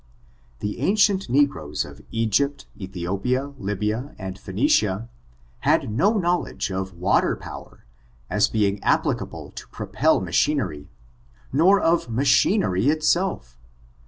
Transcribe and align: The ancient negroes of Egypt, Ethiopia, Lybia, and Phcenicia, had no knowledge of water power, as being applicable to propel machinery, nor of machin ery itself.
The 0.61 0.79
ancient 0.79 1.29
negroes 1.29 1.85
of 1.85 2.01
Egypt, 2.09 2.65
Ethiopia, 2.75 3.53
Lybia, 3.59 4.15
and 4.17 4.35
Phcenicia, 4.39 5.09
had 5.59 5.91
no 5.91 6.17
knowledge 6.17 6.71
of 6.71 6.95
water 6.95 7.35
power, 7.35 7.85
as 8.27 8.47
being 8.49 8.81
applicable 8.83 9.51
to 9.51 9.67
propel 9.67 10.19
machinery, 10.19 10.89
nor 11.53 11.79
of 11.79 12.09
machin 12.09 12.63
ery 12.63 12.89
itself. 12.89 13.59